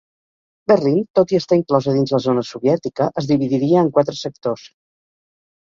Berlín, 0.71 0.95
tot 1.19 1.33
i 1.33 1.37
estar 1.39 1.59
inclosa 1.59 1.93
dins 1.99 2.15
la 2.17 2.21
zona 2.25 2.45
soviètica, 2.53 3.09
es 3.23 3.29
dividiria 3.35 3.85
en 3.87 3.95
quatre 4.01 4.19
sectors. 4.25 4.69